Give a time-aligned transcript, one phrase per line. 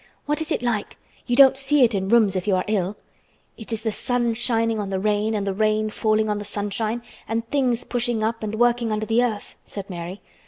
[0.25, 0.97] "What is it like?
[1.27, 2.97] You don't see it in rooms if you are ill."
[3.55, 7.03] "It is the sun shining on the rain and the rain falling on the sunshine,
[7.27, 10.19] and things pushing up and working under the earth," said Mary.